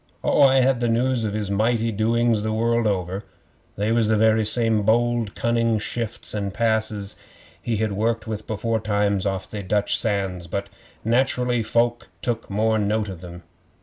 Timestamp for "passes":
6.51-7.15